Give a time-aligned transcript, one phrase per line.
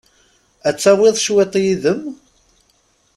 [0.67, 2.01] Ad tawiḍ cwiṭ yid-m?